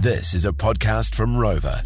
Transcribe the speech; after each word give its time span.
This 0.00 0.32
is 0.32 0.44
a 0.46 0.52
podcast 0.52 1.16
from 1.16 1.34
Rova. 1.34 1.82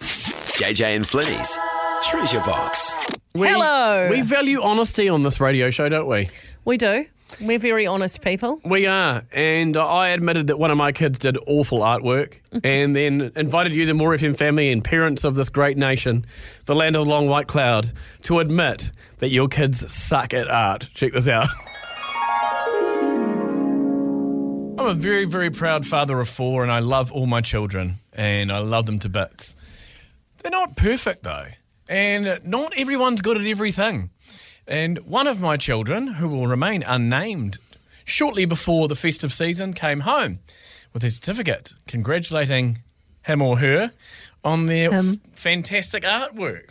JJ 0.00 0.96
and 0.96 1.06
Flinny's 1.06 1.56
Treasure 2.02 2.40
Box. 2.40 2.96
We, 3.32 3.46
Hello. 3.46 4.08
We 4.10 4.22
value 4.22 4.60
honesty 4.60 5.08
on 5.08 5.22
this 5.22 5.40
radio 5.40 5.70
show, 5.70 5.88
don't 5.88 6.08
we? 6.08 6.26
We 6.64 6.78
do. 6.78 7.06
We're 7.40 7.60
very 7.60 7.86
honest 7.86 8.22
people. 8.22 8.60
We 8.64 8.88
are. 8.88 9.22
And 9.30 9.76
uh, 9.76 9.86
I 9.86 10.08
admitted 10.08 10.48
that 10.48 10.58
one 10.58 10.72
of 10.72 10.76
my 10.76 10.90
kids 10.90 11.20
did 11.20 11.38
awful 11.46 11.78
artwork 11.78 12.40
mm-hmm. 12.50 12.58
and 12.64 12.96
then 12.96 13.30
invited 13.36 13.76
you, 13.76 13.86
the 13.86 13.94
More 13.94 14.10
FM 14.10 14.36
family 14.36 14.72
and 14.72 14.82
parents 14.82 15.22
of 15.22 15.36
this 15.36 15.48
great 15.48 15.76
nation, 15.76 16.26
the 16.66 16.74
land 16.74 16.96
of 16.96 17.04
the 17.04 17.10
long 17.10 17.28
white 17.28 17.46
cloud, 17.46 17.92
to 18.22 18.40
admit 18.40 18.90
that 19.18 19.28
your 19.28 19.46
kids 19.46 19.92
suck 19.92 20.34
at 20.34 20.50
art. 20.50 20.90
Check 20.92 21.12
this 21.12 21.28
out. 21.28 21.46
I'm 24.78 24.86
a 24.86 24.94
very, 24.94 25.26
very 25.26 25.50
proud 25.50 25.86
father 25.86 26.18
of 26.20 26.28
four, 26.28 26.62
and 26.62 26.72
I 26.72 26.78
love 26.78 27.12
all 27.12 27.26
my 27.26 27.40
children, 27.42 27.96
and 28.12 28.50
I 28.50 28.58
love 28.60 28.86
them 28.86 28.98
to 29.00 29.08
bits. 29.08 29.54
They're 30.38 30.50
not 30.50 30.74
perfect, 30.76 31.22
though, 31.22 31.48
and 31.88 32.40
not 32.44 32.72
everyone's 32.76 33.20
good 33.20 33.36
at 33.36 33.46
everything. 33.46 34.10
And 34.66 34.98
one 35.00 35.26
of 35.26 35.40
my 35.40 35.56
children, 35.56 36.06
who 36.06 36.28
will 36.28 36.46
remain 36.46 36.82
unnamed, 36.82 37.58
shortly 38.04 38.46
before 38.46 38.88
the 38.88 38.96
festive 38.96 39.32
season 39.32 39.74
came 39.74 40.00
home 40.00 40.38
with 40.92 41.04
a 41.04 41.10
certificate 41.10 41.74
congratulating 41.86 42.78
him 43.22 43.42
or 43.42 43.58
her 43.58 43.92
on 44.42 44.66
their 44.66 44.94
f- 44.94 45.16
fantastic 45.34 46.04
artwork. 46.04 46.70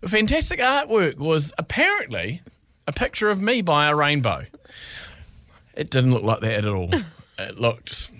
The 0.00 0.08
fantastic 0.08 0.60
artwork 0.60 1.18
was 1.18 1.52
apparently 1.58 2.40
a 2.86 2.92
picture 2.92 3.30
of 3.30 3.40
me 3.40 3.62
by 3.62 3.88
a 3.88 3.96
rainbow. 3.96 4.44
It 5.74 5.90
didn't 5.90 6.12
look 6.12 6.22
like 6.22 6.40
that 6.40 6.64
at 6.64 6.66
all. 6.66 6.90
It 7.48 7.58
looked 7.60 8.10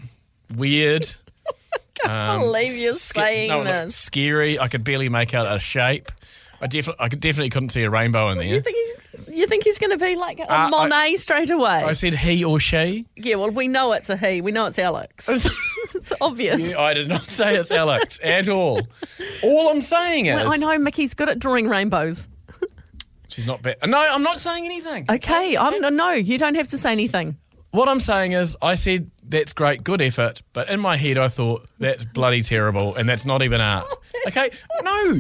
weird. 0.57 1.07
I 1.49 1.53
can't 2.07 2.43
believe 2.43 2.83
you're 2.83 2.93
Sca- 2.93 3.21
saying 3.21 3.49
no, 3.49 3.55
it 3.61 3.65
looked 3.65 3.69
this. 3.87 3.97
Scary. 3.97 4.59
I 4.59 4.69
could 4.69 4.85
barely 4.85 5.09
make 5.09 5.35
out 5.35 5.47
a 5.55 5.59
shape. 5.59 6.11
I 6.61 6.67
definitely, 6.69 7.05
I 7.05 7.09
definitely 7.09 7.51
couldn't 7.51 7.71
see 7.71 7.83
a 7.83 7.91
rainbow 7.91 8.31
in 8.31 8.41
You 8.41 8.51
there. 8.55 8.61
think 8.63 8.77
he's 8.77 8.93
you 9.37 9.47
think 9.47 9.65
he's 9.65 9.79
going 9.79 9.91
to 9.91 9.99
be 10.05 10.15
like 10.15 10.39
a 10.41 10.45
Uh, 10.51 10.67
I- 10.67 10.69
Monet 10.69 11.17
straight 11.17 11.51
away? 11.51 11.83
I 11.85 11.93
said 11.93 12.15
he 12.15 12.45
or 12.45 12.61
she. 12.61 13.07
yeah, 13.17 13.35
well, 13.37 13.51
we 13.51 13.67
know 13.67 13.93
it's 13.93 14.11
a 14.11 14.17
he. 14.17 14.41
We 14.41 14.53
know 14.53 14.67
it's 14.67 14.79
Alex. 14.79 15.29
it's 15.95 16.13
obvious. 16.21 16.73
Yeah, 16.73 16.81
I 16.81 16.95
did 16.95 17.09
not 17.09 17.29
say 17.29 17.57
it's 17.57 17.71
Alex 17.73 18.21
at 18.23 18.49
all. 18.49 18.81
All 19.43 19.69
I'm 19.71 19.81
saying 19.81 20.27
is, 20.27 20.37
Well, 20.37 20.53
I 20.53 20.57
know 20.57 20.79
Mickey's 20.79 21.15
good 21.15 21.29
at 21.29 21.39
drawing 21.39 21.69
rainbows. 21.69 22.29
she's 23.29 23.47
not 23.47 23.63
bad. 23.63 23.77
No, 23.87 23.99
I'm 23.99 24.23
not 24.23 24.39
saying 24.39 24.65
anything. 24.65 25.07
Okay, 25.11 25.57
I'm 25.57 25.97
no. 25.97 26.11
You 26.13 26.39
don't 26.39 26.55
have 26.55 26.69
to 26.69 26.79
say 26.79 26.93
anything. 26.93 27.37
What 27.73 27.89
I'm 27.89 28.01
saying 28.01 28.33
is, 28.33 28.57
I 28.63 28.75
said 28.75 29.11
that's 29.27 29.53
great, 29.55 29.83
good 29.83 30.01
effort, 30.03 30.43
but 30.53 30.69
in 30.69 30.79
my 30.79 30.97
head 30.97 31.17
I 31.19 31.29
thought 31.29 31.67
that's 31.79 32.05
bloody 32.05 32.43
terrible, 32.43 32.95
and 32.97 33.09
that's 33.09 33.25
not 33.27 33.43
even 33.43 33.61
art. 33.61 33.87
Okay, 34.29 34.51
no, 34.85 35.19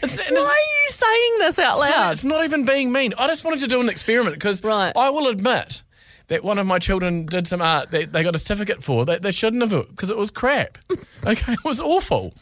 it's, 0.00 0.16
and 0.16 0.34
Why 0.34 0.40
it's- 0.40 0.46
are 0.46 0.52
you 0.52 0.88
saying 0.88 1.32
this 1.40 1.58
out 1.58 1.72
It's 1.72 1.80
not- 1.80 1.90
loud? 1.90 2.12
It's 2.12 2.24
not 2.24 2.44
even 2.44 2.64
being 2.64 2.90
mean. 2.92 3.12
I 3.18 3.26
just 3.26 3.44
wanted 3.44 3.60
to 3.60 3.66
do 3.66 3.80
an 3.80 3.88
experiment 3.90 4.36
because 4.36 4.64
Right. 4.64 4.92
I 4.96 5.10
will 5.10 5.26
admit 5.28 5.82
that 6.28 6.42
one 6.44 6.58
of 6.58 6.66
my 6.66 6.78
children 6.78 7.26
did 7.26 7.46
some 7.46 7.60
art 7.60 7.90
that 7.90 8.12
they 8.12 8.22
got 8.22 8.34
a 8.34 8.38
certificate 8.38 8.82
for 8.82 9.04
that 9.04 9.20
they 9.20 9.32
shouldn't 9.32 9.62
have 9.62 9.88
because 9.90 10.08
it 10.10 10.16
was 10.16 10.30
crap. 10.30 10.78
Okay, 11.26 11.52
it 11.52 11.64
was 11.64 11.78
awful. 11.80 12.32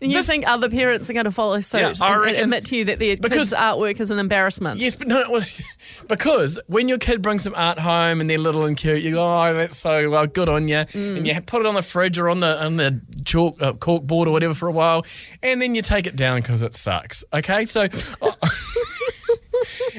You 0.00 0.12
this- 0.14 0.26
think 0.26 0.46
other 0.46 0.68
parents 0.68 1.08
are 1.08 1.12
going 1.14 1.24
to 1.24 1.30
follow 1.30 1.60
suit 1.60 1.80
Yeah, 1.80 1.92
I 2.00 2.12
and- 2.14 2.22
reckon- 2.22 2.42
admit 2.42 2.64
to 2.66 2.76
you 2.76 2.84
that 2.86 2.98
their 2.98 3.16
Because- 3.16 3.50
kids' 3.50 3.54
artwork 3.54 3.98
is 4.00 4.10
an 4.10 4.18
embarrassment? 4.18 4.80
Yes, 4.80 4.96
but 4.96 5.08
no, 5.08 5.40
because 6.08 6.58
when 6.66 6.88
your 6.88 6.98
kid 6.98 7.22
brings 7.22 7.42
some 7.44 7.54
art 7.56 7.78
home 7.78 8.20
and 8.20 8.28
they're 8.28 8.38
little 8.38 8.64
and 8.66 8.76
cute, 8.76 9.02
you 9.02 9.12
go, 9.12 9.24
"Oh, 9.24 9.54
that's 9.54 9.76
so 9.76 10.10
well, 10.10 10.26
good 10.26 10.48
on 10.48 10.68
you," 10.68 10.76
Mm. 10.76 11.16
and 11.18 11.26
you 11.26 11.40
put 11.40 11.60
it 11.60 11.66
on 11.66 11.74
the 11.74 11.82
fridge 11.82 12.18
or 12.18 12.28
on 12.28 12.40
the 12.40 12.62
on 12.62 12.76
the 12.76 13.00
chalk 13.24 13.60
uh, 13.62 13.72
cork 13.74 14.02
board 14.04 14.28
or 14.28 14.32
whatever 14.32 14.54
for 14.54 14.68
a 14.68 14.72
while, 14.72 15.04
and 15.42 15.60
then 15.62 15.74
you 15.74 15.82
take 15.82 16.06
it 16.06 16.16
down 16.16 16.40
because 16.40 16.62
it 16.62 16.74
sucks. 16.76 17.24
Okay, 17.32 17.64
so 17.66 17.82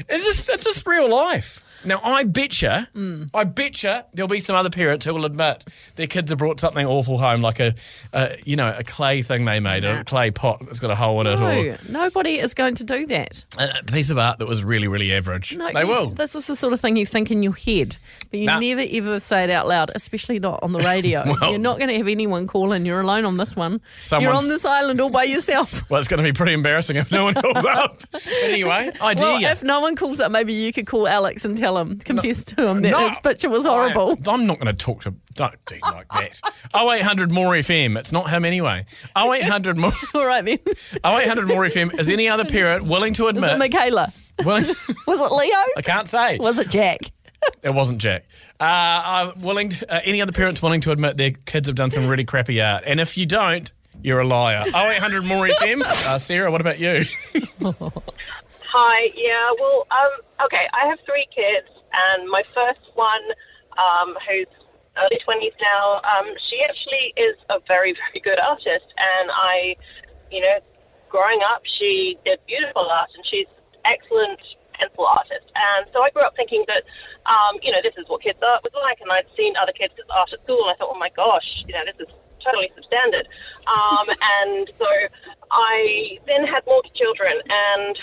it's 0.10 0.26
just 0.26 0.50
it's 0.50 0.64
just 0.64 0.86
real 0.88 1.10
life. 1.10 1.64
Now 1.88 2.02
I 2.04 2.24
betcha, 2.24 2.88
Mm. 2.94 3.30
I 3.34 3.44
betcha 3.46 4.06
there'll 4.14 4.28
be 4.28 4.40
some 4.40 4.56
other 4.56 4.70
parents 4.70 5.06
who 5.06 5.14
will 5.14 5.26
admit 5.26 5.64
their 5.96 6.06
kids 6.08 6.30
have 6.32 6.38
brought 6.40 6.60
something 6.60 6.86
awful 6.86 7.18
home, 7.18 7.42
like 7.42 7.60
a, 7.60 7.74
a 8.14 8.38
you 8.44 8.56
know 8.56 8.74
a 8.78 8.84
clay 8.84 9.22
thing 9.24 9.46
they 9.46 9.60
made, 9.60 9.84
a 9.86 10.04
clay 10.04 10.30
pot 10.32 10.60
that's 10.66 10.80
got 10.80 10.92
a 10.92 10.96
hole 10.96 11.22
in 11.22 11.28
it, 11.28 11.40
or 11.40 11.40
No, 11.40 11.78
nobody 11.90 12.38
is 12.40 12.54
going 12.54 12.76
to 12.76 12.84
do 12.84 13.06
that. 13.08 13.44
a 13.58 13.84
piece 13.84 14.10
of 14.10 14.18
art 14.18 14.40
that 14.40 14.48
was 14.48 14.64
really 14.64 14.88
really 14.88 15.14
average. 15.14 15.56
No, 15.56 15.72
they 15.72 15.86
will. 15.86 16.10
This 16.10 16.36
is 16.36 16.46
the 16.48 16.56
sort 16.56 16.74
of 16.74 16.82
thing 16.82 16.98
you 16.98 17.06
think 17.06 17.32
in 17.32 17.42
your 17.42 17.56
head, 17.56 17.98
but 18.30 18.40
you 18.40 18.46
Nah. 18.46 18.60
never 18.60 18.84
ever 18.90 19.20
say 19.20 19.44
it 19.44 19.50
out 19.50 19.68
loud, 19.68 19.92
especially 19.96 20.40
not 20.40 20.62
on 20.64 20.72
the 20.72 20.80
radio. 20.80 21.24
Well- 21.42 21.52
You're 21.52 21.60
not 21.60 21.78
going 21.78 21.90
to 21.90 21.98
have 21.98 22.08
anyone 22.08 22.48
call 22.48 22.72
in. 22.74 22.86
You're 22.86 23.02
alone 23.02 23.26
on 23.26 23.36
this 23.36 23.56
one. 23.56 23.82
You're 24.20 24.34
on 24.34 24.48
this 24.50 24.66
island 24.66 25.00
all 25.02 25.10
by 25.10 25.24
yourself. 25.24 25.84
Well, 25.90 26.00
it's 26.00 26.08
going 26.10 26.18
to 26.18 26.24
be 26.24 26.34
pretty 26.34 26.54
embarrassing 26.54 26.98
if 26.98 27.12
no 27.12 27.24
one 27.26 27.34
calls 27.34 27.64
up. 27.70 28.02
Anyway, 28.44 28.92
I 29.02 29.14
dare 29.14 29.26
Well, 29.28 29.42
you. 29.42 29.48
if 29.48 29.64
no 29.64 29.80
one 29.82 29.96
calls 29.96 30.20
up, 30.20 30.32
maybe 30.32 30.54
you 30.54 30.74
could 30.74 30.86
call 30.88 31.08
Alex 31.08 31.46
and 31.46 31.58
tell 31.58 31.78
him, 31.78 31.98
confess 32.00 32.44
to 32.46 32.68
him 32.68 32.82
that 32.82 32.92
No. 32.92 33.08
his 33.08 33.18
picture 33.20 33.50
was 33.50 33.66
horrible. 33.66 34.18
I, 34.28 34.34
am 34.34 34.46
not 34.46 34.60
going 34.60 34.68
to 34.68 34.74
talk 34.86 35.04
to. 35.04 35.14
Don't 35.36 35.56
do 35.66 35.78
like 35.84 36.08
that. 36.10 36.42
0800 36.76 37.32
more 37.32 37.54
FM. 37.54 37.98
It's 37.98 38.12
not 38.12 38.30
him 38.30 38.44
anyway. 38.44 38.86
0800 39.16 39.78
more. 39.78 39.92
All 40.16 40.26
right 40.26 40.44
then. 40.44 40.58
0800 41.06 41.48
more 41.48 41.64
FM. 41.66 41.98
Is 42.00 42.10
any 42.10 42.28
other 42.28 42.44
parent 42.46 42.86
willing 42.86 43.14
to 43.14 43.24
Was 43.26 43.38
it 43.38 43.44
admit? 43.44 43.58
Michaela? 43.60 44.12
willing, 44.44 44.66
Was 45.08 45.22
it 45.22 45.32
Leo? 45.32 45.58
I 45.78 45.82
can't 45.84 46.08
say. 46.08 46.38
Was 46.40 46.60
it 46.60 46.70
Jack? 46.70 47.00
It 47.64 47.74
wasn't 47.74 48.00
Jack. 48.00 48.26
Uh, 48.60 48.64
I'm 48.64 49.42
willing. 49.42 49.74
Uh, 49.90 50.00
any 50.04 50.22
other 50.22 50.32
parents 50.32 50.62
willing 50.62 50.82
to 50.82 50.92
admit 50.92 51.18
their 51.18 51.32
kids 51.32 51.68
have 51.68 51.76
done 51.76 51.92
some 51.92 52.08
really 52.08 52.24
crappy 52.24 52.62
art? 52.62 52.84
And 52.86 53.00
if 53.00 53.18
you 53.18 53.26
don't, 53.26 53.72
you're 54.02 54.20
a 54.20 54.28
liar. 54.28 54.64
0800 54.68 55.24
more 55.26 55.48
FM. 55.48 55.82
Uh, 55.82 56.20
Sarah, 56.20 56.52
what 56.52 56.62
about 56.62 56.80
you? 56.80 57.04
Hi, 58.78 59.10
yeah, 59.16 59.50
well, 59.60 59.88
um, 59.90 60.46
okay, 60.46 60.70
I 60.70 60.86
have 60.88 61.00
three 61.02 61.26
kids, 61.34 61.66
and 61.90 62.30
my 62.30 62.44
first 62.54 62.82
one, 62.94 63.26
um, 63.74 64.14
who's 64.28 64.46
early 65.00 65.18
20s 65.26 65.56
now, 65.58 65.98
um, 66.06 66.28
she 66.46 66.62
actually 66.62 67.10
is 67.18 67.36
a 67.50 67.58
very, 67.68 67.96
very 67.98 68.22
good 68.22 68.38
artist, 68.38 68.86
and 68.94 69.32
I, 69.34 69.76
you 70.30 70.42
know, 70.42 70.60
growing 71.10 71.40
up, 71.42 71.64
she 71.80 72.20
did 72.26 72.38
beautiful 72.46 72.86
art, 72.86 73.10
and 73.16 73.26
she's 73.26 73.48
excellent 73.86 74.40
pencil 74.78 75.08
artist, 75.08 75.48
and 75.56 75.88
so 75.92 76.04
I 76.04 76.12
grew 76.12 76.22
up 76.22 76.36
thinking 76.36 76.64
that, 76.68 76.84
um, 77.28 77.60
you 77.62 77.72
know, 77.72 77.80
this 77.84 77.94
is 77.98 78.08
what 78.08 78.24
kids' 78.24 78.40
art 78.42 78.64
was 78.64 78.74
like, 78.82 79.00
and 79.02 79.12
I'd 79.12 79.28
seen 79.36 79.54
other 79.62 79.74
kids' 79.74 79.94
art 80.10 80.32
at 80.32 80.42
school, 80.44 80.64
and 80.68 80.72
I 80.72 80.76
thought, 80.80 80.92
oh 80.96 81.00
my 81.00 81.10
gosh, 81.16 81.64
you 81.68 81.74
know, 81.74 81.84
this 81.86 82.08
is 82.08 82.14
totally 82.44 82.72
substandard. 82.76 83.28
Um, 83.68 84.08
and 84.44 84.70
so 84.78 84.88
I 85.52 86.20
then 86.26 86.48
had 86.48 86.66
more 86.66 86.82
children, 86.96 87.36
and 87.50 87.98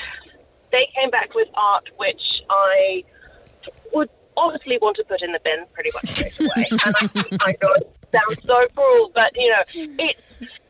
they 0.73 0.89
came 0.95 1.11
back 1.11 1.35
with 1.35 1.49
art 1.55 1.89
which 1.97 2.23
I 2.51 3.05
would 3.93 4.11
honestly 4.37 4.79
want 4.83 4.97
to 4.97 5.05
put 5.05 5.23
in 5.23 5.33
the 5.33 5.41
bin 5.45 5.65
pretty 5.73 5.91
much 5.95 6.11
straight 6.11 6.41
away. 6.41 6.67
and 6.71 6.95
I, 6.97 7.09
I 7.41 7.55
know 7.63 7.73
it 7.77 7.97
sounds 8.13 8.43
so 8.45 8.67
cruel, 8.75 9.11
but 9.15 9.33
you 9.37 9.51
know, 9.51 9.63
it 10.05 10.17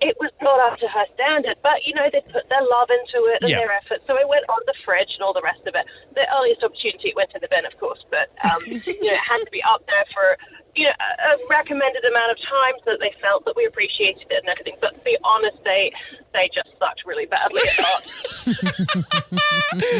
it 0.05 0.15
was 0.21 0.29
not 0.45 0.61
up 0.69 0.77
to 0.85 0.87
her 0.87 1.07
standard. 1.17 1.57
But 1.65 1.81
you 1.89 1.97
know, 1.97 2.05
they 2.13 2.21
put 2.29 2.45
their 2.53 2.61
love 2.69 2.93
into 2.93 3.25
it 3.33 3.41
and 3.41 3.49
Yeah. 3.49 3.65
their 3.65 3.73
effort, 3.73 4.05
so 4.07 4.15
it 4.21 4.29
went 4.29 4.45
on 4.53 4.61
the 4.69 4.77
fridge 4.85 5.09
and 5.17 5.25
all 5.25 5.33
the 5.33 5.41
rest 5.45 5.65
of 5.67 5.73
it. 5.75 5.85
The 6.15 6.29
earliest 6.37 6.61
opportunity 6.63 7.09
it 7.11 7.17
went 7.17 7.33
in 7.35 7.41
the 7.41 7.49
bin, 7.49 7.65
of 7.65 7.73
course, 7.81 8.05
but 8.13 8.29
um, 8.45 8.61
you 8.69 9.09
know, 9.09 9.17
it 9.17 9.25
had 9.25 9.41
to 9.45 9.51
be 9.51 9.63
up 9.65 9.81
there 9.89 10.05
for 10.13 10.37
you 10.77 10.85
know 10.85 10.93
a 10.93 11.11
a 11.25 11.33
recommended 11.49 12.05
amount 12.05 12.31
of 12.35 12.39
time 12.45 12.75
so 12.85 12.93
that 12.93 13.01
they 13.01 13.15
felt 13.23 13.45
that 13.49 13.57
we 13.57 13.65
appreciated 13.65 14.27
it 14.29 14.45
and 14.45 14.49
everything. 14.53 14.77
But 14.81 14.93
to 14.99 15.03
be 15.07 15.17
honest, 15.25 15.57
they 15.65 15.91
they 16.37 16.51
just 16.55 16.69
sucked 16.79 17.03
really 17.07 17.27
badly 17.27 17.63
at 17.65 17.81
art. 17.89 18.05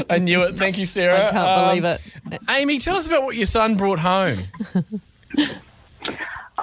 I 0.11 0.19
knew 0.19 0.43
it. 0.43 0.57
Thank 0.57 0.79
you, 0.79 0.87
Sarah. 0.87 1.29
I 1.29 1.31
can't 1.31 1.49
Um, 1.49 1.69
believe 1.69 1.85
it. 1.85 2.01
Amy, 2.51 2.79
tell 2.79 2.97
us 2.97 3.07
about 3.07 3.23
what 3.25 3.37
your 3.37 3.47
son 3.47 3.77
brought 3.77 4.01
home. 4.01 4.39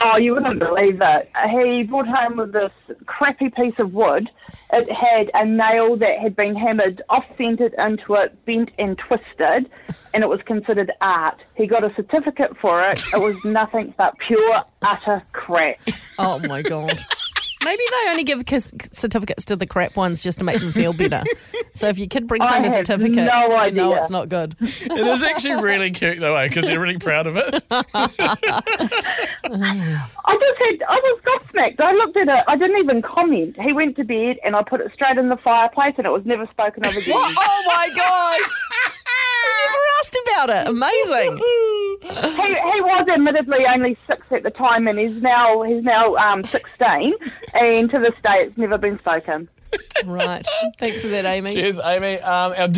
Oh, 0.03 0.17
you 0.17 0.33
wouldn't 0.33 0.59
believe 0.59 0.99
it. 1.01 1.31
He 1.51 1.83
brought 1.83 2.07
home 2.07 2.37
with 2.37 2.53
this 2.53 2.71
crappy 3.05 3.49
piece 3.49 3.77
of 3.77 3.93
wood. 3.93 4.29
It 4.73 4.91
had 4.91 5.29
a 5.33 5.45
nail 5.45 5.95
that 5.97 6.17
had 6.19 6.35
been 6.35 6.55
hammered 6.55 7.01
off-centered 7.09 7.75
into 7.77 8.15
it, 8.15 8.45
bent 8.45 8.71
and 8.79 8.97
twisted, 8.97 9.69
and 10.13 10.23
it 10.23 10.27
was 10.27 10.41
considered 10.45 10.91
art. 11.01 11.39
He 11.55 11.67
got 11.67 11.83
a 11.83 11.93
certificate 11.95 12.57
for 12.57 12.83
it. 12.83 13.05
It 13.13 13.21
was 13.21 13.43
nothing 13.45 13.93
but 13.97 14.17
pure, 14.27 14.63
utter 14.81 15.21
crap. 15.33 15.79
Oh 16.17 16.39
my 16.47 16.61
god. 16.61 16.99
Maybe 17.63 17.83
they 17.89 18.09
only 18.09 18.23
give 18.23 18.45
kiss 18.45 18.73
certificates 18.91 19.45
to 19.45 19.55
the 19.55 19.67
crap 19.67 19.95
ones 19.95 20.21
just 20.23 20.39
to 20.39 20.45
make 20.45 20.59
them 20.59 20.71
feel 20.71 20.93
better. 20.93 21.23
So 21.73 21.87
if 21.87 21.97
your 21.97 22.07
kid 22.07 22.27
brings 22.27 22.45
I 22.45 22.55
home 22.55 22.65
a 22.65 22.69
certificate, 22.69 23.15
no 23.15 23.63
you 23.65 23.71
know 23.71 23.93
it's 23.95 24.09
not 24.09 24.29
good. 24.29 24.55
It 24.59 24.91
is 24.91 25.23
actually 25.23 25.61
really 25.61 25.91
cute, 25.91 26.19
though, 26.19 26.35
eh, 26.35 26.47
because 26.47 26.65
they're 26.65 26.79
really 26.79 26.97
proud 26.97 27.27
of 27.27 27.37
it. 27.37 27.63
I 27.71 27.85
just 30.37 30.57
had, 30.59 30.81
I 30.89 30.99
was 31.03 31.19
gobsmacked. 31.23 31.79
I 31.79 31.91
looked 31.93 32.17
at 32.17 32.27
it. 32.27 32.43
I 32.47 32.55
didn't 32.57 32.79
even 32.79 33.01
comment. 33.01 33.59
He 33.61 33.73
went 33.73 33.95
to 33.97 34.03
bed, 34.03 34.37
and 34.43 34.55
I 34.55 34.63
put 34.63 34.81
it 34.81 34.91
straight 34.93 35.17
in 35.17 35.29
the 35.29 35.37
fireplace, 35.37 35.93
and 35.97 36.05
it 36.05 36.11
was 36.11 36.25
never 36.25 36.45
spoken 36.47 36.83
of 36.85 36.95
again. 36.95 37.13
oh 37.15 37.63
my 37.67 37.87
gosh! 37.95 38.49
I 39.07 39.67
never 39.67 39.79
asked 39.99 40.17
about 40.25 40.49
it. 40.49 40.67
Amazing. 40.67 41.39
He, 42.13 42.47
he 42.47 42.81
was 42.81 43.07
admittedly 43.09 43.65
only 43.67 43.97
six 44.07 44.25
at 44.31 44.43
the 44.43 44.51
time, 44.51 44.87
and 44.87 44.99
he's 44.99 45.21
now 45.21 45.61
he's 45.63 45.83
now 45.83 46.15
um, 46.15 46.43
sixteen, 46.43 47.13
and 47.53 47.89
to 47.91 47.99
this 47.99 48.15
day, 48.23 48.45
it's 48.45 48.57
never 48.57 48.77
been 48.77 48.99
spoken. 48.99 49.49
Right. 50.05 50.45
Thanks 50.79 51.01
for 51.01 51.07
that, 51.07 51.25
Amy. 51.25 51.53
Cheers, 51.53 51.79
Amy. 51.83 52.19
Um, 52.19 52.53
our, 52.57 52.69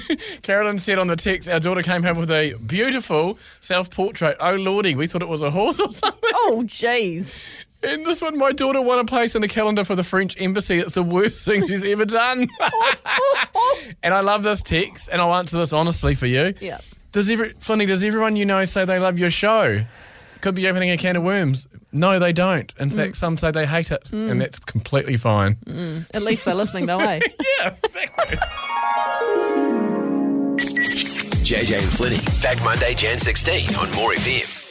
Carolyn 0.42 0.78
said 0.78 0.98
on 0.98 1.06
the 1.06 1.16
text, 1.16 1.48
our 1.48 1.60
daughter 1.60 1.82
came 1.82 2.02
home 2.02 2.18
with 2.18 2.30
a 2.30 2.54
beautiful 2.66 3.38
self-portrait. 3.60 4.36
Oh 4.40 4.54
lordy, 4.54 4.94
we 4.94 5.06
thought 5.06 5.22
it 5.22 5.28
was 5.28 5.42
a 5.42 5.50
horse 5.50 5.80
or 5.80 5.92
something. 5.92 6.30
Oh, 6.34 6.62
jeez. 6.66 7.42
And 7.84 8.06
this 8.06 8.22
one, 8.22 8.38
my 8.38 8.52
daughter 8.52 8.80
won 8.80 8.98
a 9.00 9.04
place 9.04 9.34
in 9.34 9.42
the 9.42 9.48
calendar 9.48 9.84
for 9.84 9.96
the 9.96 10.04
French 10.04 10.40
embassy. 10.40 10.78
It's 10.78 10.94
the 10.94 11.02
worst 11.02 11.44
thing 11.44 11.66
she's 11.66 11.84
ever 11.84 12.04
done. 12.04 12.48
and 14.02 14.14
I 14.14 14.20
love 14.20 14.42
this 14.42 14.62
text, 14.62 15.08
and 15.10 15.20
I'll 15.20 15.34
answer 15.34 15.58
this 15.58 15.72
honestly 15.72 16.14
for 16.14 16.26
you. 16.26 16.54
Yeah. 16.60 16.78
Does 17.12 17.28
every 17.30 17.54
Funny? 17.60 17.86
Does 17.86 18.02
everyone 18.02 18.36
you 18.36 18.44
know 18.44 18.64
say 18.64 18.84
they 18.84 18.98
love 18.98 19.18
your 19.18 19.30
show? 19.30 19.84
Could 20.40 20.54
be 20.56 20.66
opening 20.66 20.90
a 20.90 20.96
can 20.96 21.14
of 21.16 21.22
worms. 21.22 21.68
No, 21.92 22.18
they 22.18 22.32
don't. 22.32 22.72
In 22.80 22.90
fact, 22.90 23.16
some 23.16 23.36
say 23.36 23.50
they 23.52 23.66
hate 23.66 23.90
it, 23.92 24.10
and 24.12 24.40
that's 24.40 24.58
completely 24.58 25.16
fine. 25.16 25.56
At 26.14 26.22
least 26.22 26.44
they're 26.44 26.54
listening, 26.54 26.86
though, 26.86 26.98
eh? 27.00 27.20
Yeah, 27.58 27.74
exactly. 27.84 28.36
JJ 31.42 31.78
and 31.82 31.90
Flinny. 31.92 32.42
Back 32.42 32.62
Monday, 32.64 32.94
Jan 32.94 33.18
16 33.18 33.74
on 33.76 33.90
More 33.92 34.12
FM. 34.12 34.61